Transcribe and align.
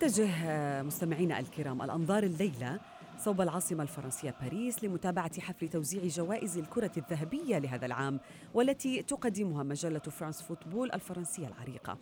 تتجه 0.00 0.82
مستمعينا 0.82 1.38
الكرام 1.38 1.82
الأنظار 1.82 2.22
الليلة 2.22 2.80
صوب 3.18 3.40
العاصمة 3.40 3.82
الفرنسية 3.82 4.34
باريس 4.42 4.84
لمتابعة 4.84 5.40
حفل 5.40 5.68
توزيع 5.68 6.06
جوائز 6.06 6.58
الكرة 6.58 6.90
الذهبية 6.96 7.58
لهذا 7.58 7.86
العام 7.86 8.20
والتي 8.54 9.02
تقدمها 9.02 9.62
مجلة 9.62 9.98
فرانس 9.98 10.42
فوتبول 10.42 10.92
الفرنسية 10.92 11.46
العريقة. 11.48 11.98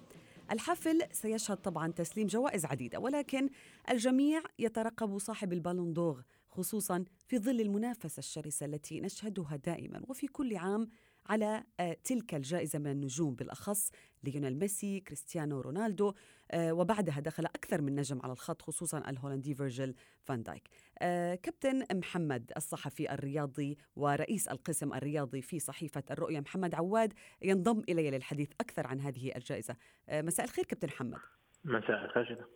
الحفل 0.50 1.02
سيشهد 1.12 1.56
طبعا 1.56 1.92
تسليم 1.92 2.26
جوائز 2.26 2.64
عديدة 2.64 2.98
ولكن 2.98 3.48
الجميع 3.90 4.42
يترقب 4.58 5.18
صاحب 5.18 5.52
ال 5.52 5.58
Ballon 5.58 5.92
d'Or 5.92 6.24
خصوصا 6.50 7.04
في 7.26 7.38
ظل 7.38 7.60
المنافسة 7.60 8.18
الشرسة 8.18 8.66
التي 8.66 9.00
نشهدها 9.00 9.56
دائما 9.56 10.02
وفي 10.08 10.26
كل 10.26 10.56
عام 10.56 10.88
على 11.28 11.64
آه، 11.80 11.96
تلك 12.04 12.34
الجائزة 12.34 12.78
من 12.78 12.86
النجوم 12.86 13.34
بالأخص 13.34 13.90
ليونيل 14.24 14.58
ميسي 14.58 15.00
كريستيانو 15.00 15.60
رونالدو 15.60 16.12
آه، 16.50 16.72
وبعدها 16.72 17.20
دخل 17.20 17.44
أكثر 17.44 17.82
من 17.82 17.94
نجم 17.94 18.20
على 18.22 18.32
الخط 18.32 18.62
خصوصا 18.62 18.98
الهولندي 18.98 19.54
فيرجيل 19.54 19.94
فان 20.22 20.42
دايك. 20.42 20.68
آه، 20.98 21.34
كابتن 21.34 21.84
محمد 21.92 22.52
الصحفي 22.56 23.12
الرياضي 23.12 23.78
ورئيس 23.96 24.48
القسم 24.48 24.94
الرياضي 24.94 25.42
في 25.42 25.58
صحيفة 25.58 26.02
الرؤية 26.10 26.40
محمد 26.40 26.74
عواد 26.74 27.12
ينضم 27.42 27.82
إلي 27.88 28.10
للحديث 28.10 28.48
أكثر 28.60 28.86
عن 28.86 29.00
هذه 29.00 29.32
الجائزة. 29.36 29.76
مساء 30.12 30.46
الخير 30.46 30.64
كابتن 30.64 30.88
محمد. 30.88 31.18
مساء 31.64 32.04
الخير 32.04 32.46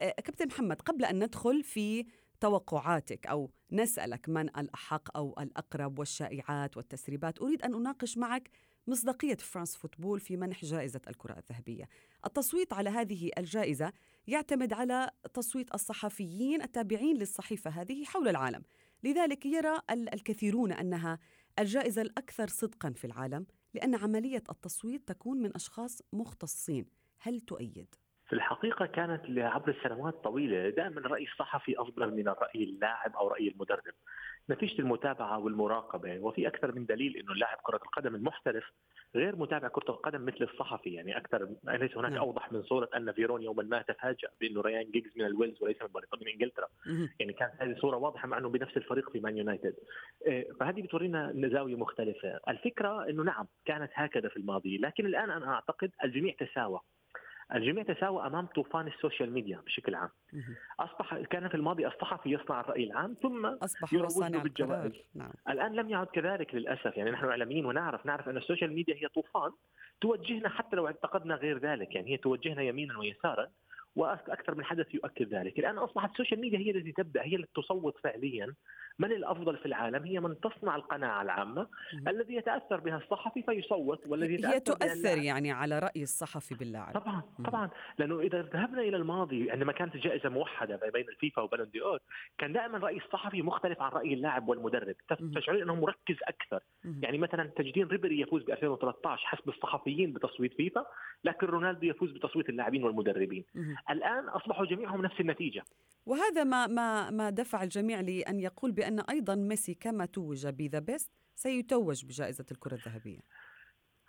كابتن 0.00 0.46
محمد 0.46 0.82
قبل 0.82 1.04
أن 1.04 1.24
ندخل 1.24 1.62
في 1.62 2.06
توقعاتك 2.42 3.26
أو 3.26 3.50
نسألك 3.72 4.28
من 4.28 4.48
الأحق 4.48 5.16
أو 5.16 5.34
الأقرب 5.40 5.98
والشائعات 5.98 6.76
والتسريبات 6.76 7.38
أريد 7.38 7.62
أن 7.62 7.74
أناقش 7.74 8.18
معك 8.18 8.50
مصداقية 8.86 9.36
فرانس 9.36 9.76
فوتبول 9.76 10.20
في 10.20 10.36
منح 10.36 10.64
جائزة 10.64 11.00
الكرة 11.08 11.38
الذهبية. 11.38 11.88
التصويت 12.26 12.72
على 12.72 12.90
هذه 12.90 13.30
الجائزة 13.38 13.92
يعتمد 14.26 14.72
على 14.72 15.10
تصويت 15.34 15.74
الصحفيين 15.74 16.62
التابعين 16.62 17.16
للصحيفة 17.16 17.70
هذه 17.70 18.04
حول 18.04 18.28
العالم. 18.28 18.62
لذلك 19.02 19.46
يرى 19.46 19.78
الكثيرون 19.90 20.72
أنها 20.72 21.18
الجائزة 21.58 22.02
الأكثر 22.02 22.48
صدقا 22.48 22.90
في 22.90 23.04
العالم 23.04 23.46
لأن 23.74 23.94
عملية 23.94 24.42
التصويت 24.50 25.08
تكون 25.08 25.42
من 25.42 25.54
أشخاص 25.54 26.02
مختصين. 26.12 26.86
هل 27.18 27.40
تؤيد؟ 27.40 27.94
في 28.32 28.36
الحقيقة 28.36 28.86
كانت 28.86 29.38
عبر 29.38 29.68
السنوات 29.68 30.14
طويلة 30.14 30.70
دائما 30.70 31.00
الرأي 31.00 31.24
الصحفي 31.24 31.80
أفضل 31.80 32.14
من 32.14 32.28
الرأي 32.28 32.64
اللاعب 32.64 33.16
أو 33.16 33.28
رأي 33.28 33.48
المدرب. 33.48 33.94
نتيجة 34.50 34.80
المتابعة 34.80 35.38
والمراقبة 35.38 36.18
وفي 36.18 36.48
أكثر 36.48 36.74
من 36.74 36.86
دليل 36.86 37.16
أنه 37.16 37.32
اللاعب 37.32 37.58
كرة 37.62 37.76
القدم 37.76 38.14
المحترف 38.14 38.64
غير 39.14 39.36
متابع 39.36 39.68
كرة 39.68 39.90
القدم 39.90 40.24
مثل 40.24 40.44
الصحفي. 40.52 40.94
يعني 40.94 41.16
أكثر 41.16 41.48
ليس 41.64 41.96
هناك 41.96 42.12
نعم. 42.12 42.20
أوضح 42.20 42.52
من 42.52 42.62
صورة 42.62 42.88
أن 42.96 43.12
فيرون 43.12 43.42
يوما 43.42 43.62
ما 43.62 43.82
تفاجأ 43.82 44.28
بأنه 44.40 44.60
ريان 44.60 44.90
جيجز 44.90 45.10
من 45.16 45.26
الويلز 45.26 45.62
وليس 45.62 45.82
من 45.82 45.88
بريطانيا 45.88 46.26
من 46.26 46.32
إنجلترا. 46.32 46.66
يعني 47.20 47.32
كانت 47.32 47.52
هذه 47.58 47.74
صورة 47.80 47.96
واضحة 47.96 48.28
مع 48.28 48.38
أنه 48.38 48.48
بنفس 48.48 48.76
الفريق 48.76 49.10
في 49.10 49.20
مان 49.20 49.36
يونايتد. 49.36 49.74
إيه، 50.26 50.52
فهذه 50.52 50.82
بتورينا 50.82 51.32
زاوية 51.34 51.76
مختلفة. 51.76 52.40
الفكرة 52.48 53.08
أنه 53.08 53.22
نعم 53.22 53.46
كانت 53.64 53.90
هكذا 53.94 54.28
في 54.28 54.36
الماضي 54.36 54.78
لكن 54.78 55.06
الآن 55.06 55.30
أنا 55.30 55.54
أعتقد 55.54 55.90
الجميع 56.04 56.34
تساوى. 56.38 56.80
الجميع 57.54 57.84
تساوى 57.84 58.26
أمام 58.26 58.46
طوفان 58.46 58.86
ال 58.86 58.93
social 58.93 59.32
media 59.32 59.60
بشكل 59.66 59.94
عام. 59.94 60.08
أصبح 60.80 61.18
كان 61.18 61.48
في 61.48 61.54
الماضي 61.54 61.86
الصحفي 61.86 62.30
يصنع 62.30 62.60
الرأي 62.60 62.84
العام 62.84 63.16
ثم 63.22 63.46
أصبح 63.46 64.08
صانع 64.08 64.42
القرار. 64.42 64.92
نعم. 65.14 65.32
الآن 65.48 65.72
لم 65.72 65.90
يعد 65.90 66.06
كذلك 66.06 66.54
للأسف. 66.54 66.96
يعني 66.96 67.10
نحن 67.10 67.24
اعلاميين 67.24 67.66
ونعرف 67.66 68.06
نعرف 68.06 68.28
أن 68.28 68.36
ال 68.36 68.41
social 68.41 68.72
media 68.72 68.94
هي 68.94 69.08
طوفان 69.08 69.50
توجهنا 70.00 70.48
حتى 70.48 70.76
لو 70.76 70.86
اعتقدنا 70.86 71.34
غير 71.34 71.58
ذلك. 71.58 71.94
يعني 71.94 72.12
هي 72.12 72.16
توجهنا 72.16 72.62
يمينا 72.62 72.98
ويسارا 72.98 73.48
وأكثر 73.96 74.54
من 74.54 74.64
حدث 74.64 74.94
يؤكد 74.94 75.34
ذلك، 75.34 75.58
الان 75.58 75.78
أصبحت 75.78 76.10
ال 76.10 76.14
social 76.14 76.40
media 76.40 76.58
هي 76.58 76.70
التي 76.70 76.92
تبدأ 76.92 77.22
هي 77.22 77.36
التي 77.36 77.52
تصوت 77.54 77.98
فعليا. 77.98 78.54
من 78.98 79.12
الأفضل 79.12 79.56
في 79.56 79.66
العالم؟ 79.66 80.04
هي 80.04 80.20
من 80.20 80.40
تصنع 80.40 80.76
القناعة 80.76 81.22
العامة 81.22 81.62
م. 81.62 82.08
الذي 82.08 82.34
يتأثر 82.34 82.80
بها 82.80 82.96
الصحفي 82.96 83.42
فيصوت 83.42 84.06
والذي 84.06 84.46
هي 84.46 84.60
تؤثر 84.60 85.18
يعني 85.18 85.52
على 85.52 85.78
رأي 85.78 86.02
الصحفي 86.02 86.54
باللاعب. 86.54 86.94
طبعا 86.94 87.22
طبعا. 87.44 87.70
لأنه 87.98 88.20
إذا 88.20 88.42
ذهبنا 88.42 88.80
إلى 88.80 88.96
الماضي 88.96 89.50
عندما 89.50 89.72
كانت 89.72 89.94
الجائزه 89.94 90.28
موحدة 90.28 90.90
بين 90.94 91.08
الفيفا 91.08 91.42
و 91.42 91.70
Ballon 91.70 91.82
d'Or 91.82 91.98
كان 92.38 92.52
دائما 92.52 92.78
رأي 92.78 92.96
الصحفي 92.96 93.42
مختلف 93.42 93.82
عن 93.82 93.90
رأي 93.90 94.14
اللاعب 94.14 94.48
والمدرب. 94.48 94.94
تشعرين 95.34 95.62
إنه 95.62 95.74
مركز 95.74 96.16
أكثر. 96.24 96.60
م. 96.84 97.00
يعني 97.02 97.18
مثلا 97.18 97.44
تجدين 97.56 97.86
ريبري 97.86 98.20
يفوز 98.20 98.42
ب 98.42 98.50
2013 98.50 99.26
حسب 99.26 99.48
الصحفيين 99.48 100.12
بتصويت 100.12 100.54
فيفا 100.54 100.84
لكن 101.24 101.46
رونالدو 101.46 101.86
يفوز 101.86 102.10
بتصويت 102.10 102.48
اللاعبين 102.48 102.84
والمدربين. 102.84 103.44
م. 103.88 103.92
الآن 103.92 104.28
أصبحوا 104.28 104.66
جميعهم 104.66 105.02
نفس 105.02 105.20
النتيجة 105.20 105.64
وهذا 106.06 106.44
ما 106.44 106.66
ما 106.66 107.10
ما 107.10 107.30
دفع 107.30 107.62
الجميع 107.62 108.00
لأن 108.00 108.40
يقول 108.40 108.72
بأن 108.72 109.00
أيضا 109.00 109.34
ميسي 109.34 109.74
كما 109.74 110.06
توج 110.06 110.46
ب 110.46 110.54
The 110.54 110.78
Best 110.78 111.12
سيتوج 111.34 112.04
بجائزة 112.04 112.46
الكرة 112.52 112.74
الذهبية. 112.74 113.20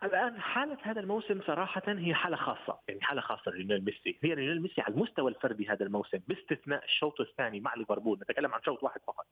الآن 0.03 0.41
حالة 0.41 0.77
هذا 0.81 0.99
الموسم 0.99 1.41
صراحة 1.47 1.81
هي 1.87 2.13
حالة 2.13 2.37
خاصة، 2.37 2.79
يعني 2.87 3.01
حالة 3.01 3.21
خاصة 3.21 3.51
لريال 3.51 3.85
ميسي، 3.85 4.19
هي 4.23 4.33
ريال 4.33 4.61
ميسي 4.61 4.81
على 4.81 4.93
المستوى 4.93 5.31
الفردي 5.31 5.69
هذا 5.69 5.85
الموسم 5.85 6.19
باستثناء 6.27 6.83
الشوط 6.85 7.21
الثاني 7.21 7.59
مع 7.59 7.75
ليفربول، 7.75 8.19
نتكلم 8.19 8.53
عن 8.53 8.61
شوط 8.63 8.83
واحد 8.83 9.01
فقط. 9.07 9.25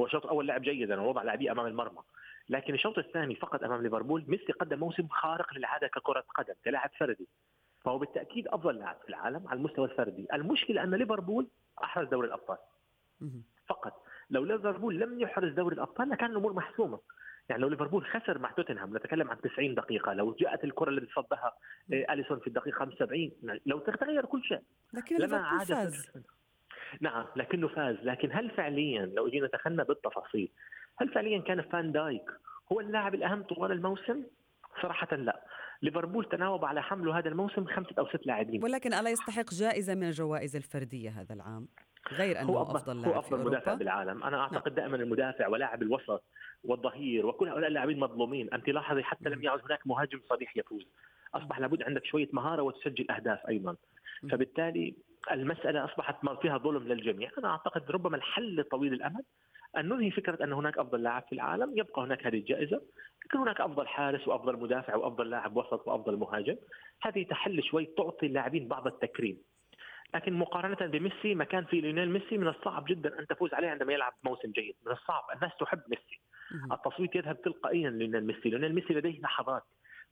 هو 0.00 0.06
الشوط 0.06 0.24
الأول 0.24 0.46
لعب 0.46 0.62
جيدا 0.62 1.00
ووضع 1.00 1.22
لاعبيه 1.22 1.52
أمام 1.52 1.66
المرمى. 1.66 2.02
لكن 2.48 2.74
الشوط 2.74 2.98
الثاني 2.98 3.34
فقط 3.34 3.62
أمام 3.62 3.82
ليفربول 3.82 4.24
ميسي 4.28 4.52
قدم 4.52 4.78
موسم 4.78 5.08
خارق 5.08 5.54
للعادة 5.54 5.86
ككرة 5.88 6.24
قدم 6.34 6.54
كلاعب 6.64 6.90
فردي. 6.98 7.28
فهو 7.84 7.98
بالتأكيد 7.98 8.48
أفضل 8.48 8.78
لاعب 8.78 8.96
في 9.02 9.08
العالم 9.08 9.48
على 9.48 9.58
المستوى 9.58 9.84
الفردي، 9.84 10.26
المشكلة 10.32 10.82
أن 10.82 10.94
ليفربول 10.94 11.48
أحرز 11.84 12.08
دوري 12.08 12.28
الأبطال. 12.28 12.58
فقط. 13.68 14.04
لو 14.30 14.44
ليفربول 14.44 14.98
لم 15.00 15.20
يحرز 15.20 15.52
دوري 15.52 15.74
الأبطال 15.74 16.08
لكان 16.08 16.30
الأمور 16.30 16.52
محسومة. 16.52 17.00
يعني 17.48 17.62
لو 17.62 17.68
ليفربول 17.68 18.04
خسر 18.04 18.38
مع 18.38 18.50
توتنهام 18.50 18.96
نتكلم 18.96 19.30
عن 19.30 19.40
90 19.40 19.74
دقيقة. 19.74 20.12
لو 20.12 20.36
جاءت 20.40 20.64
الكرة 20.64 20.88
اللي 20.88 21.06
صدها 21.16 21.52
آه، 21.92 22.12
أليسون 22.12 22.38
في 22.38 22.46
الدقيقة 22.46 22.78
75 22.78 23.30
لو 23.66 23.78
تغير 23.78 24.24
كل 24.26 24.42
شيء. 24.44 24.60
لكن 24.94 25.16
ليفربول 25.16 25.66
فاز. 25.66 26.10
نعم 27.00 27.26
لكنه 27.36 27.68
فاز. 27.68 27.96
لكن 28.02 28.32
هل 28.32 28.50
فعليا 28.50 29.06
لو 29.06 29.28
جينا 29.28 29.46
دخلنا 29.46 29.82
بالتفاصيل 29.84 30.48
هل 30.96 31.08
فعليا 31.08 31.40
كان 31.40 31.62
فان 31.62 31.92
دايك 31.92 32.30
هو 32.72 32.80
اللاعب 32.80 33.14
الأهم 33.14 33.42
طوال 33.42 33.72
الموسم؟ 33.72 34.22
صراحة 34.82 35.16
لا. 35.16 35.40
ليفربول 35.82 36.24
تناوب 36.24 36.64
على 36.64 36.82
حمله 36.82 37.18
هذا 37.18 37.28
الموسم 37.28 37.64
خمسة 37.64 37.94
أو 37.98 38.06
ست 38.08 38.26
لاعبين. 38.26 38.64
ولكن 38.64 38.94
ألا 38.94 39.10
يستحق 39.10 39.54
جائزة 39.54 39.94
من 39.94 40.04
الجوائز 40.04 40.56
الفردية 40.56 41.10
هذا 41.10 41.34
العام؟ 41.34 41.68
غير 42.12 42.40
أنه 42.40 42.48
هو 42.48 42.62
أفضل, 42.62 42.76
أفضل 42.76 43.00
لاعب 43.00 43.14
هو 43.14 43.20
أفضل 43.20 43.44
مدافع 43.44 43.74
بالعالم. 43.74 44.24
أنا 44.24 44.40
أعتقد 44.40 44.66
نعم. 44.66 44.74
دائما 44.74 44.96
المدافع 44.96 45.48
ولاعب 45.48 45.82
الوسط 45.82 46.24
والظهير 46.64 47.26
وكل 47.26 47.48
هؤلاء 47.48 47.68
اللاعبين 47.68 48.00
مظلومين. 48.00 48.54
أنت 48.54 48.68
لاحظي 48.68 49.02
حتى 49.02 49.28
لم 49.28 49.42
يعد 49.42 49.60
هناك 49.64 49.86
مهاجم 49.86 50.20
صريح 50.28 50.56
يفوز. 50.56 50.86
أصبح 51.34 51.58
لابد 51.58 51.82
عندك 51.82 52.04
شوية 52.04 52.28
مهارة 52.32 52.62
وتسجل 52.62 53.10
أهداف 53.10 53.38
أيضا. 53.48 53.76
فبالتالي 54.30 54.94
المسألة 55.30 55.84
أصبحت 55.84 56.16
فيها 56.42 56.58
ظلم 56.58 56.88
للجميع. 56.88 57.30
أنا 57.38 57.48
أعتقد 57.48 57.90
ربما 57.90 58.16
الحل 58.16 58.64
طويل 58.70 58.92
الأمد 58.92 59.24
أن 59.76 59.88
ننهي 59.88 60.10
فكرة 60.10 60.44
أن 60.44 60.52
هناك 60.52 60.78
أفضل 60.78 61.02
لاعب 61.02 61.22
في 61.22 61.32
العالم 61.32 61.78
يبقى 61.78 62.02
هناك 62.02 62.26
هذه 62.26 62.36
الجائزة. 62.38 62.82
يكون 63.26 63.40
هناك 63.40 63.60
أفضل 63.60 63.86
حارس 63.86 64.28
وأفضل 64.28 64.56
مدافع 64.60 64.96
وأفضل 64.96 65.30
لاعب 65.30 65.56
وسط 65.56 65.88
وأفضل 65.88 66.16
مهاجم. 66.16 66.56
هذه 67.02 67.22
تحل 67.22 67.62
شوي 67.62 67.86
تعطي 67.86 68.26
اللاعبين 68.26 68.68
بعض 68.68 68.86
التكريم. 68.86 69.38
لكن 70.14 70.32
مقارنة 70.32 70.90
بميسي 70.90 71.34
مكان 71.34 71.64
في 71.64 71.80
ليونيل 71.80 72.10
ميسي 72.10 72.38
من 72.38 72.48
الصعب 72.48 72.84
جدا 72.84 73.18
أن 73.20 73.26
تفوز 73.26 73.54
عليه 73.54 73.68
عندما 73.68 73.92
يلعب 73.92 74.12
موسم 74.24 74.50
جيد. 74.50 74.76
من 74.86 74.92
الصعب. 74.92 75.22
الناس 75.34 75.52
تحب 75.60 75.80
ميسي. 75.88 76.20
التصويت 76.72 77.14
يذهب 77.14 77.42
تلقائيا 77.42 77.90
لليونيل 77.90 78.26
ميسي. 78.26 78.48
ليونيل 78.48 78.74
ميسي 78.74 78.94
لديه 78.94 79.20
لحظات. 79.20 79.62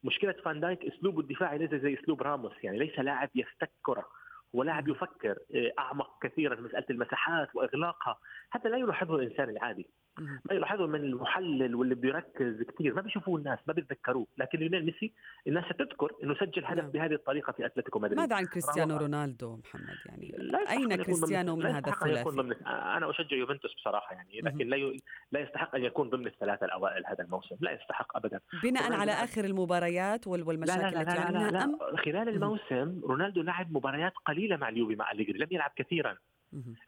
مشكلة 0.05 0.33
فان 0.33 0.61
دايك 0.61 0.85
اسلوبه 0.85 1.21
الدفاعي 1.21 1.59
ليس 1.59 1.75
زي 1.75 1.95
أسلوب 1.95 2.23
راموس. 2.23 2.53
يعني 2.63 2.79
ليس 2.79 2.99
لاعب 2.99 3.31
يفتك 3.35 3.71
كره 3.83 4.07
هو 4.55 4.63
لاعب 4.63 4.89
يفكر 4.89 5.39
آه، 5.55 5.73
أعمق 5.79 6.23
كثيرا 6.23 6.57
في 6.57 6.63
مسألة 6.63 6.85
المساحات 6.91 7.49
وإغلاقها 7.57 8.19
حتى 8.51 8.69
لا 8.69 8.77
يلاحظه 8.77 9.15
الإنسان 9.17 9.51
العادي. 9.51 9.87
ما 10.21 10.55
يلاحظه 10.55 10.87
من 10.87 11.01
المحلل 11.01 11.75
واللي 11.75 11.95
بيركز 11.95 12.63
كثير 12.63 12.95
ما 12.95 13.01
بيشوفوه 13.01 13.39
الناس 13.39 13.59
ما 13.67 13.73
بيتذكروه. 13.73 14.27
لكن 14.39 14.59
ليونيل 14.59 14.85
ميسي 14.85 15.13
الناس 15.47 15.65
تذكر 15.79 16.13
إنه 16.23 16.35
سجل 16.35 16.65
هدف 16.65 16.83
نعم. 16.83 16.91
بهذه 16.91 17.13
الطريقة 17.13 17.53
في 17.53 17.67
أتلتيكو 17.67 17.99
مدريد. 17.99 18.19
ماذا 18.19 18.37
عن 18.37 18.45
كريستيانو 18.45 18.97
رونالدو 18.97 19.57
محمد؟ 19.57 19.97
يعني 20.07 20.35
أين 20.71 21.03
كريستيانو 21.03 21.57
من, 21.57 21.65
من 21.65 21.71
هذا 21.71 21.91
الثلاثي 21.91 22.55
أنا 22.67 23.11
أشجع 23.11 23.37
يوفنتوس 23.37 23.75
بصراحة 23.75 24.15
يعني 24.15 24.41
لكن 24.41 24.69
لا 24.69 24.99
لا 25.33 25.41
يستحق 25.41 25.75
أن 25.75 25.85
يكون 25.85 26.11
ضمن 26.11 26.27
الثلاثة 26.27 26.67
الأوائل 26.67 27.07
هذا 27.07 27.25
الموسم. 27.25 27.57
لا 27.61 27.73
يستحق 27.73 28.17
ابدا. 28.17 28.41
بناء 28.63 28.93
على 28.93 29.13
آخر 29.13 29.45
المباريات 29.45 30.27
والمشاكل 30.27 30.83
لا 30.83 30.91
لا 30.91 31.05
لا, 31.05 31.31
لا, 31.31 31.39
لا, 31.39 31.51
لا, 31.51 31.67
لا 31.67 31.97
خلال 32.05 32.29
الموسم 32.29 33.01
رونالدو 33.05 33.43
لعب 33.43 33.73
مباريات 33.73 34.13
قليلة 34.27 34.57
مع 34.57 34.69
اليوفي 34.69 34.97
مع 34.97 35.13
أليجري 35.13 35.39
لم 35.39 35.49
يلعب 35.51 35.71
كثيرا. 35.77 36.17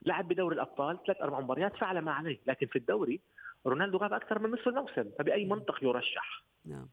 لعب 0.02 0.28
بدوري 0.28 0.54
الأبطال 0.54 0.98
ثلاث 1.06 1.22
أربع 1.22 1.40
مباريات 1.40 1.76
فعل 1.76 1.98
ما 1.98 2.12
عليه 2.12 2.38
لكن 2.46 2.66
في 2.66 2.76
الدوري 2.76 3.20
رونالدو 3.66 3.98
غاب 3.98 4.12
أكثر 4.12 4.38
من 4.38 4.50
نصف 4.50 4.68
الموسم 4.68 5.10
فبأي 5.18 5.44
منطق 5.44 5.84
يرشح؟ 5.84 6.44
نعم. 6.64 6.88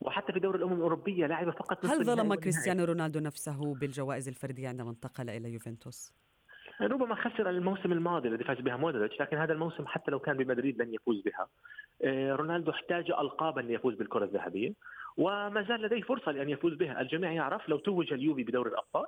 وحتى 0.00 0.32
في 0.32 0.40
دوري 0.40 0.58
الأمم 0.58 0.72
الأوروبية 0.72 1.26
لعب 1.26 1.50
فقط 1.50 1.86
هل 1.86 2.04
ظلم 2.04 2.34
كريستيانو 2.34 2.84
رونالدو 2.84 3.20
نفسه 3.20 3.74
بالجوائز 3.74 4.28
الفردية 4.28 4.68
عندما 4.68 4.90
انتقل 4.90 5.30
إلى 5.30 5.52
يوفنتوس؟ 5.52 6.12
ربما 6.80 7.14
خسر 7.14 7.50
الموسم 7.50 7.92
الماضي 7.92 8.28
الذي 8.28 8.44
فاز 8.44 8.60
بها 8.60 8.76
مودريتش 8.76 9.20
لكن 9.20 9.36
هذا 9.36 9.52
الموسم 9.52 9.86
حتى 9.86 10.10
لو 10.10 10.18
كان 10.18 10.36
بمدريد 10.36 10.82
لن 10.82 10.94
يفوز 10.94 11.22
بها. 11.22 11.48
آه، 12.02 12.34
رونالدو 12.34 12.70
احتاج 12.70 13.10
ألقابا 13.10 13.60
ليفوز 13.60 13.94
بالكرة 13.94 14.24
الذهبية 14.24 14.72
وما 15.16 15.62
زال 15.68 15.82
لديه 15.82 16.02
فرصة 16.02 16.32
لأن 16.32 16.48
يفوز 16.48 16.74
بها. 16.74 17.00
الجميع 17.00 17.32
يعرف 17.32 17.68
لو 17.68 17.78
توج 17.78 18.12
اليوفي 18.12 18.42
بدوري 18.42 18.70
الأبطال 18.70 19.06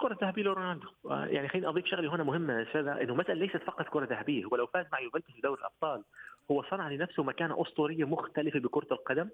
الكره 0.00 0.14
الذهبيه 0.14 0.42
لرونالدو. 0.42 0.88
يعني 1.10 1.48
خليني 1.48 1.68
أضيف 1.68 1.86
شغلة 1.86 2.14
هنا 2.14 2.24
مهمة 2.24 2.66
سادة 2.72 3.02
إنه 3.02 3.14
مثلا 3.14 3.34
ليست 3.34 3.56
فقط 3.56 3.86
كرة 3.88 4.04
ذهبية 4.04 4.44
هو 4.44 4.56
لو 4.56 4.66
فاز 4.66 4.86
مع 4.92 5.00
يوفنتوس 5.00 5.36
بدوري 5.38 5.60
الأبطال 5.60 6.04
هو 6.50 6.62
صنع 6.70 6.88
لنفسه 6.88 7.22
مكانة 7.22 7.62
أسطورية 7.62 8.04
مختلفة 8.04 8.58
بكرة 8.58 8.92
القدم. 8.92 9.28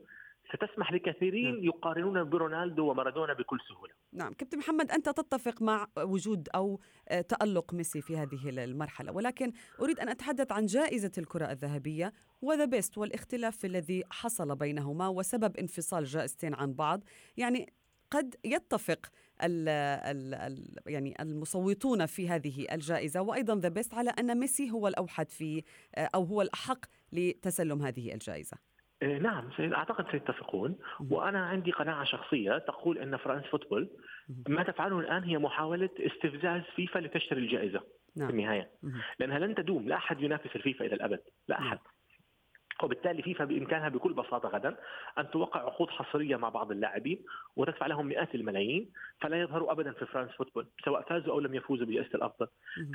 ستسمح 0.55 0.93
لكثيرين 0.93 1.55
نعم. 1.55 1.65
يقارنون 1.65 2.25
برونالدو 2.25 2.91
ومارادونا 2.91 3.33
بكل 3.33 3.59
سهولة. 3.69 3.93
نعم، 4.13 4.33
كابتن 4.33 4.59
محمد 4.59 4.91
أنت 4.91 5.09
تتفق 5.09 5.63
مع 5.63 5.87
وجود 5.99 6.49
أو 6.55 6.81
آه، 7.09 7.21
تألق 7.21 7.75
ميسي 7.75 8.01
في 8.01 8.17
هذه 8.17 8.65
المرحلة، 8.65 9.13
ولكن 9.13 9.53
أريد 9.81 10.01
أن 10.01 10.09
أتحدث 10.09 10.53
عن 10.53 10.67
جائزة 10.67 11.13
الكرة 11.19 11.51
الذهبية 11.51 12.13
و 12.43 12.48
The 12.48 12.65
Best 12.65 12.99
والاختلاف 12.99 13.65
الذي 13.65 14.03
حصل 14.11 14.57
بينهما 14.57 15.09
وسبب 15.09 15.57
انفصال 15.57 16.05
جائزتين 16.05 16.55
عن 16.55 16.73
بعض، 16.73 17.05
يعني 17.37 17.73
قد 18.11 18.35
يتفق 18.45 19.07
ال 19.43 19.69
ال 19.69 20.35
ال 20.35 20.77
يعني 20.87 21.15
المصوتون 21.21 22.07
في 22.07 22.29
هذه 22.29 22.67
الجائزة 22.73 23.21
وأيضا 23.23 23.57
The 23.57 23.69
Best 23.69 23.95
على 23.95 24.11
أن 24.11 24.39
ميسي 24.41 24.71
هو 24.71 24.89
الأوحد 24.89 25.31
في 25.31 25.63
أو 25.99 26.25
هو 26.25 26.43
الأحق 26.43 26.79
لتسلم 27.13 27.83
هذه 27.83 28.15
الجائزة. 28.15 28.57
إيه، 29.03 29.19
نعم 29.19 29.51
أعتقد 29.61 30.11
سيتفقون. 30.11 30.79
وأنا 31.11 31.47
عندي 31.47 31.71
قناعة 31.71 32.05
شخصية 32.05 32.59
تقول 32.59 32.99
أن 32.99 33.17
فرانس 33.17 33.45
فوتبول 33.47 33.91
ما 34.49 34.63
تفعله 34.63 35.01
الآن 35.01 35.25
هي 35.25 35.39
محاولة 35.39 35.91
استفزاز 35.99 36.63
فيفا 36.77 36.99
لتشتري 36.99 37.41
الجائزة 37.41 37.81
نعم. 38.17 38.29
في 38.29 38.33
النهايه 38.35 38.71
لأنها 39.19 39.39
لن 39.39 39.55
تدوم 39.55 39.89
لا 39.89 39.97
أحد 39.97 40.21
ينافس 40.21 40.57
الفيفا 40.57 40.85
إلى 40.85 40.95
الأبد 40.95 41.21
لا 41.49 41.59
أحد. 41.59 41.79
وبالتالي 42.83 43.23
فيفا 43.23 43.45
بإمكانها 43.45 43.89
بكل 43.89 44.13
بساطة 44.13 44.49
غدا 44.49 44.77
أن 45.19 45.31
توقع 45.31 45.61
عقود 45.61 45.91
حصرية 45.91 46.37
مع 46.37 46.49
بعض 46.49 46.71
اللاعبين 46.71 47.25
وتدفع 47.57 47.87
لهم 47.87 48.07
مئات 48.07 48.35
الملايين 48.35 48.93
فلا 49.21 49.41
يظهروا 49.41 49.73
ابدا 49.73 49.93
في 49.93 50.07
فرانس 50.07 50.31
فوتبول 50.31 50.67
سواء 50.85 51.03
فازوا 51.03 51.33
أو 51.33 51.41
لم 51.41 51.55
يفوزوا 51.55 51.87
بجائزة 51.87 52.15
الأفضل. 52.15 52.47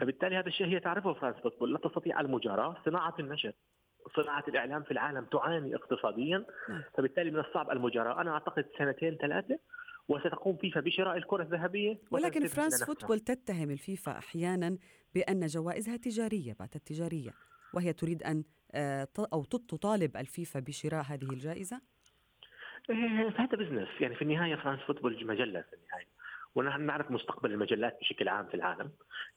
فبالتالي 0.02 0.36
هذا 0.36 0.48
الشيء 0.48 0.68
هي 0.68 0.80
تعرفه 0.80 1.14
فرانس 1.14 1.36
فوتبول 1.38 1.74
لا 1.74 1.80
تستطيع 1.80 2.20
المجاراة 2.22 2.78
صناعة 2.86 3.16
النشر 3.20 3.52
صناعة 4.16 4.44
الإعلام 4.48 4.84
في 4.84 4.92
العالم 4.92 5.26
تعاني 5.26 5.76
اقتصاديا. 5.76 6.46
نعم. 6.70 6.84
فبالتالي 6.98 7.32
من 7.32 7.40
الصعب 7.40 7.72
المجاراة. 7.72 8.22
أنا 8.22 8.32
أعتقد 8.32 8.66
سنتين 8.78 9.16
ثلاثة 9.16 9.60
وستقوم 10.08 10.58
فيفا 10.58 10.80
بشراء 10.80 11.18
الكرة 11.18 11.44
الذهبية 11.44 12.00
ولكن 12.12 12.48
فرانس 12.48 12.84
فوتبول 12.84 13.20
تتهم 13.20 13.72
الفيفا 13.72 14.18
أحيانا 14.18 14.78
بأن 15.16 15.46
جوائزها 15.46 15.98
تجارية 15.98 16.54
باتت 16.60 16.88
تجاريه 16.88 17.32
وهي 17.74 17.94
تريد 17.94 18.24
أن 18.24 18.44
آه، 18.74 19.08
أو 19.34 19.44
تطالب 19.44 20.18
الفيفا 20.18 20.60
بشراء 20.60 21.04
هذه 21.04 21.30
الجائزة؟ 21.30 21.82
إيه، 22.90 23.34
هذا 23.38 23.58
business 23.58 23.88
يعني 24.00 24.16
في 24.16 24.22
النهاية 24.22 24.56
فرانس 24.56 24.82
فوتبول 24.82 25.28
مجلة 25.28 25.62
في 25.62 25.76
النهاية 25.76 26.08
ونحن 26.56 26.82
نعرف 26.82 27.12
مستقبل 27.12 27.52
المجلات 27.52 27.98
بشكل 28.02 28.28
عام 28.28 28.46
في 28.46 28.54
العالم. 28.54 28.92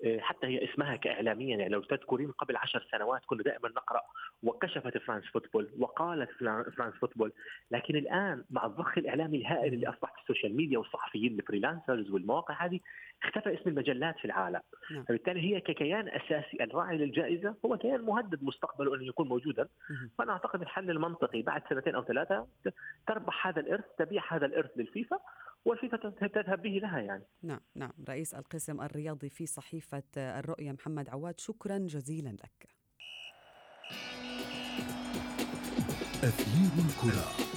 إيه، 0.04 0.20
حتى 0.20 0.46
هي 0.46 0.64
اسمها 0.64 0.96
كاعلاميا 0.96 1.56
يعني 1.56 1.68
لو 1.68 1.80
تذكرين 1.80 2.30
قبل 2.30 2.56
عشر 2.56 2.86
سنوات 2.90 3.20
كنا 3.26 3.42
دائما 3.42 3.68
نقرأ 3.68 4.00
وكشفت 4.42 4.98
فرانس 4.98 5.24
فوتبول 5.24 5.70
وقالت 5.78 6.30
فرانس 6.76 6.94
فوتبول 6.94 7.32
لكن 7.70 7.96
الآن 7.96 8.44
مع 8.50 8.66
الضخ 8.66 8.98
الإعلامي 8.98 9.38
الهائل 9.38 9.74
اللي 9.74 9.88
اصبح 9.88 10.12
في 10.14 10.20
ال 10.22 10.27
social 10.27 10.56
media 10.56 10.78
والصحفيين 10.78 11.38
ال 11.38 11.44
freelancers 11.44 12.10
والمواقع 12.10 12.66
هذه 12.66 12.80
اختفى 13.22 13.54
اسم 13.54 13.70
المجلات 13.70 14.18
في 14.18 14.24
العالم. 14.24 14.60
نعم. 14.90 15.04
فبالتالي 15.04 15.40
هي 15.40 15.60
ككيان 15.60 16.08
أساسي 16.08 16.64
الراعي 16.64 16.98
للجائزة 16.98 17.54
هو 17.64 17.78
كيان 17.78 18.00
مهدد 18.00 18.42
مستقبله 18.42 18.94
أن 18.94 19.02
يكون 19.02 19.28
موجودا. 19.28 19.68
فأنا 20.18 20.32
أعتقد 20.32 20.60
الحل 20.60 20.90
المنطقي 20.90 21.42
بعد 21.42 21.62
سنتين 21.68 21.94
أو 21.94 22.04
ثلاثة 22.04 22.46
تربح 23.06 23.46
هذا 23.46 23.60
الإرث 23.60 23.84
تبيع 23.98 24.22
هذا 24.28 24.46
الإرث 24.46 24.70
للفيفا 24.76 25.18
والفيفا 25.64 25.96
تذهب 26.26 26.62
به 26.62 26.70
لها 26.70 27.00
يعني. 27.00 27.24
نعم 27.42 27.60
نعم. 27.74 27.92
رئيس 28.08 28.34
القسم 28.34 28.80
الرياضي 28.80 29.28
في 29.28 29.46
صحيفة 29.46 30.02
الرؤية 30.16 30.72
محمد 30.72 31.08
عواد 31.08 31.40
شكرا 31.40 31.78
جزيلا 31.78 32.30
لك. 32.30 32.68
أثير 36.24 36.84
الكرة. 36.84 37.54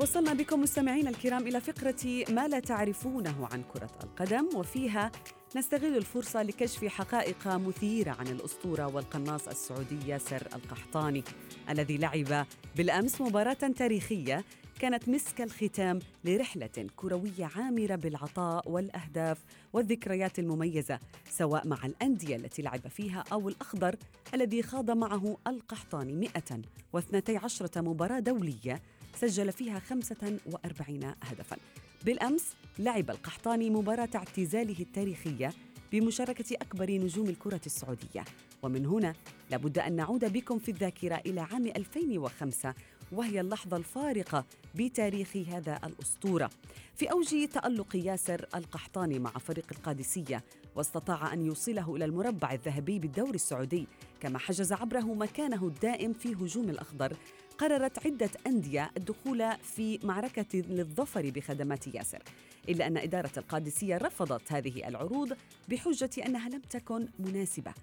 وصلنا 0.00 0.32
بكم 0.32 0.60
مستمعينا 0.60 1.10
الكرام 1.10 1.46
إلى 1.46 1.60
فقرة 1.60 2.24
ما 2.34 2.48
لا 2.48 2.60
تعرفونه 2.60 3.48
عن 3.52 3.62
كرة 3.62 3.98
القدم 4.04 4.48
وفيها 4.56 5.12
نستغل 5.56 5.96
الفرصة 5.96 6.42
لكشف 6.42 6.84
حقائق 6.84 7.48
مثيرة 7.48 8.10
عن 8.10 8.26
الأسطورة 8.26 8.86
والقناص 8.86 9.48
السعودي 9.48 9.98
ياسر 10.08 10.48
القحطاني 10.54 11.24
الذي 11.70 11.98
لعب 11.98 12.46
بالأمس 12.76 13.20
مباراة 13.20 13.52
تاريخية 13.52 14.44
كانت 14.80 15.08
مسك 15.08 15.40
الختام 15.40 15.98
لرحلة 16.24 16.86
كروية 16.96 17.50
عامرة 17.56 17.94
بالعطاء 17.94 18.70
والأهداف 18.70 19.38
والذكريات 19.72 20.38
المميزة 20.38 20.98
سواء 21.30 21.66
مع 21.66 21.86
الأندية 21.86 22.36
التي 22.36 22.62
لعب 22.62 22.88
فيها 22.88 23.24
أو 23.32 23.48
الأخضر 23.48 23.96
الذي 24.34 24.62
خاض 24.62 24.90
معه 24.90 25.36
القحطاني 25.46 26.12
112 26.12 27.68
مباراة 27.76 28.18
دولية 28.18 28.82
سجل 29.14 29.52
فيها 29.52 29.78
45 29.78 31.14
هدفاً. 31.22 31.56
بالأمس 32.04 32.54
لعب 32.78 33.10
القحطاني 33.10 33.70
مباراة 33.70 34.08
اعتزاله 34.14 34.76
التاريخية 34.80 35.52
بمشاركة 35.92 36.56
أكبر 36.56 36.90
نجوم 36.90 37.28
الكرة 37.28 37.60
السعودية. 37.66 38.24
ومن 38.62 38.86
هنا 38.86 39.14
لابد 39.50 39.78
أن 39.78 39.96
نعود 39.96 40.32
بكم 40.32 40.58
في 40.58 40.70
الذاكرة 40.70 41.20
إلى 41.26 41.40
عام 41.40 41.66
2005 41.66 42.74
وهي 43.12 43.40
اللحظة 43.40 43.76
الفارقة 43.76 44.44
بتاريخ 44.74 45.36
هذا 45.36 45.80
الأسطورة. 45.84 46.50
في 46.96 47.06
أوج 47.06 47.48
تألق 47.52 47.96
ياسر 47.96 48.46
القحطاني 48.54 49.18
مع 49.18 49.30
فريق 49.30 49.66
القادسية 49.72 50.44
واستطاع 50.76 51.32
أن 51.32 51.46
يوصله 51.46 51.96
إلى 51.96 52.04
المربع 52.04 52.52
الذهبي 52.52 52.98
بالدوري 52.98 53.34
السعودي 53.34 53.86
كما 54.20 54.38
حجز 54.38 54.72
عبره 54.72 55.14
مكانه 55.14 55.66
الدائم 55.66 56.12
في 56.12 56.32
هجوم 56.32 56.70
الأخضر 56.70 57.16
قررت 57.60 58.06
عدة 58.06 58.30
أندية 58.46 58.90
الدخول 58.96 59.56
في 59.62 59.98
معركة 60.02 60.58
للظفر 60.58 61.30
بخدمات 61.30 61.94
ياسر 61.94 62.22
إلا 62.68 62.86
أن 62.86 62.96
إدارة 62.96 63.30
القادسية 63.36 63.96
رفضت 63.96 64.52
هذه 64.52 64.88
العروض 64.88 65.32
بحجة 65.68 66.10
أنها 66.26 66.48
لم 66.48 66.60
تكن 66.60 67.08
مناسبة. 67.18 67.74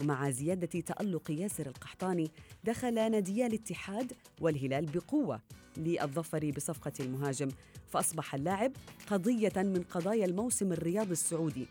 ومع 0.00 0.30
زيادة 0.30 0.80
تألق 0.80 1.30
ياسر 1.30 1.66
القحطاني 1.66 2.30
دخل 2.64 2.94
ناديا 2.94 3.46
الاتحاد 3.46 4.12
والهلال 4.40 4.86
بقوة 4.86 5.40
للظفر 5.76 6.50
بصفقة 6.50 6.92
المهاجم 7.00 7.48
فأصبح 7.88 8.34
اللاعب 8.34 8.72
قضية 9.06 9.52
من 9.56 9.84
قضايا 9.90 10.24
الموسم 10.24 10.72
الرياضي 10.72 11.12
السعودي. 11.12 11.66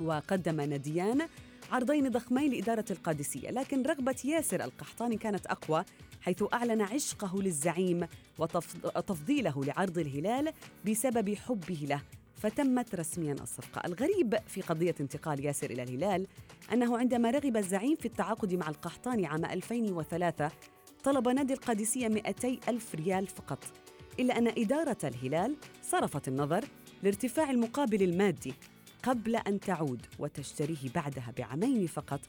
وقدم 0.00 0.60
ناديان 0.60 1.28
عرضين 1.72 2.08
ضخمين 2.08 2.52
لإدارة 2.52 2.84
القادسية 2.90 3.50
لكن 3.50 3.82
رغبة 3.82 4.16
ياسر 4.24 4.64
القحطاني 4.64 5.16
كانت 5.16 5.46
أقوى 5.46 5.84
حيث 6.20 6.44
أعلن 6.52 6.82
عشقه 6.82 7.42
للزعيم 7.42 8.06
وتفضيله 8.38 9.64
لعرض 9.64 9.98
الهلال 9.98 10.52
بسبب 10.86 11.34
حبه 11.34 11.78
له 11.82 12.02
فتمت 12.36 12.94
رسميا 12.94 13.32
الصفقة. 13.32 13.82
الغريب 13.86 14.38
في 14.46 14.60
قضية 14.60 14.94
انتقال 15.00 15.44
ياسر 15.44 15.70
إلى 15.70 15.82
الهلال 15.82 16.26
أنه 16.72 16.98
عندما 16.98 17.30
رغب 17.30 17.56
الزعيم 17.56 17.96
في 17.96 18.06
التعاقد 18.06 18.54
مع 18.54 18.68
القحطاني 18.68 19.26
عام 19.26 19.44
2003 19.44 20.50
طلب 21.04 21.28
نادي 21.28 21.52
القادسية 21.52 22.08
200 22.08 22.56
ألف 22.68 22.94
ريال 22.94 23.26
فقط 23.26 23.64
إلا 24.20 24.38
أن 24.38 24.46
إدارة 24.48 24.96
الهلال 25.04 25.56
صرفت 25.82 26.28
النظر 26.28 26.64
لارتفاع 27.02 27.50
المقابل 27.50 28.02
المادي 28.02 28.54
قبل 29.06 29.36
أن 29.36 29.60
تعود 29.60 30.06
وتشتريه 30.18 30.90
بعدها 30.94 31.32
بعامين 31.38 31.86
فقط 31.86 32.20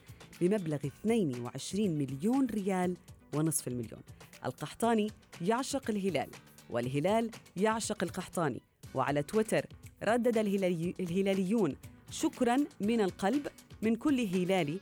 بمبلغ 0.42 0.78
22 0.86 1.90
مليون 1.90 2.46
ريال 2.46 2.98
ونصف 3.36 3.68
المليون. 3.68 4.02
القحطاني 4.46 5.12
يعشق 5.42 5.90
الهلال 5.90 6.30
والهلال 6.70 7.32
يعشق 7.58 8.04
القحطاني. 8.04 8.62
وعلى 8.94 9.24
تويتر 9.24 9.66
ردد 10.04 10.38
الهلالي 10.38 10.96
الهلاليون 11.00 11.76
شكرا 12.12 12.58
من 12.82 13.02
القلب 13.02 13.48
من 13.82 13.96
كل 13.96 14.20
هلالي 14.20 14.80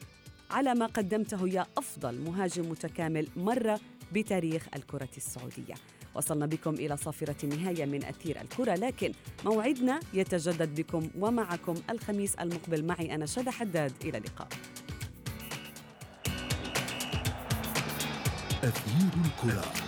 على 0.51 0.75
ما 0.75 0.85
قدمته 0.85 1.47
يا 1.47 1.65
أفضل 1.77 2.19
مهاجم 2.19 2.69
متكامل 2.69 3.27
مر 3.35 3.79
بتاريخ 4.13 4.67
الكرة 4.75 5.09
السعودية. 5.17 5.75
وصلنا 6.15 6.45
بكم 6.45 6.73
إلى 6.73 6.97
صافرة 6.97 7.35
النهاية 7.43 7.85
من 7.85 8.03
أثير 8.05 8.41
الكرة 8.41 8.75
لكن 8.75 9.11
موعدنا 9.45 9.99
يتجدد 10.13 10.75
بكم 10.75 11.09
ومعكم 11.19 11.75
الخميس 11.89 12.35
المقبل 12.35 12.85
معي 12.85 13.15
أنا 13.15 13.25
شذى 13.25 13.51
حداد. 13.51 13.91
إلى 14.03 14.17
اللقاء. 14.17 14.47
أثير 18.63 19.09
الكرة. 19.25 19.84